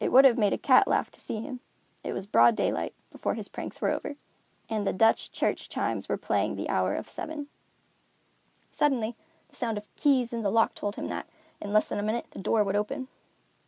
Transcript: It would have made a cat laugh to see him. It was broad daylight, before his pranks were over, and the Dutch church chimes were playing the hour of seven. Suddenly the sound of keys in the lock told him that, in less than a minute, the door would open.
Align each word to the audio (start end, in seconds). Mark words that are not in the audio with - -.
It 0.00 0.10
would 0.10 0.24
have 0.24 0.36
made 0.36 0.52
a 0.52 0.58
cat 0.58 0.88
laugh 0.88 1.12
to 1.12 1.20
see 1.20 1.40
him. 1.40 1.60
It 2.02 2.12
was 2.12 2.26
broad 2.26 2.56
daylight, 2.56 2.92
before 3.12 3.34
his 3.34 3.46
pranks 3.48 3.80
were 3.80 3.90
over, 3.90 4.16
and 4.68 4.84
the 4.84 4.92
Dutch 4.92 5.30
church 5.30 5.68
chimes 5.68 6.08
were 6.08 6.16
playing 6.16 6.56
the 6.56 6.68
hour 6.68 6.96
of 6.96 7.08
seven. 7.08 7.46
Suddenly 8.72 9.14
the 9.48 9.54
sound 9.54 9.78
of 9.78 9.94
keys 9.94 10.32
in 10.32 10.42
the 10.42 10.50
lock 10.50 10.74
told 10.74 10.96
him 10.96 11.06
that, 11.06 11.28
in 11.60 11.72
less 11.72 11.86
than 11.86 12.00
a 12.00 12.02
minute, 12.02 12.26
the 12.32 12.40
door 12.42 12.64
would 12.64 12.74
open. 12.74 13.06